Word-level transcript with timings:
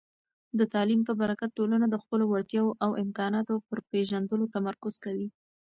د 0.59 0.61
تعلیم 0.73 1.01
په 1.07 1.13
برکت، 1.21 1.49
ټولنه 1.57 1.85
د 1.89 1.95
خپلو 2.03 2.23
وړتیاوو 2.27 2.77
او 2.83 2.91
امکاناتو 3.03 3.55
پر 3.67 3.77
پېژندلو 3.91 4.45
تمرکز 4.55 4.93
کوي. 5.03 5.27